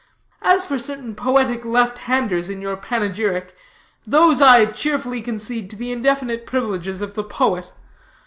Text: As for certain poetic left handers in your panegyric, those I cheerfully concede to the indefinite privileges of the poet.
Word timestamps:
As 0.41 0.65
for 0.65 0.79
certain 0.79 1.13
poetic 1.13 1.63
left 1.63 1.99
handers 2.09 2.49
in 2.49 2.59
your 2.59 2.75
panegyric, 2.75 3.55
those 4.07 4.41
I 4.41 4.65
cheerfully 4.65 5.21
concede 5.21 5.69
to 5.69 5.75
the 5.75 5.91
indefinite 5.91 6.47
privileges 6.47 7.03
of 7.03 7.13
the 7.13 7.23
poet. 7.23 7.71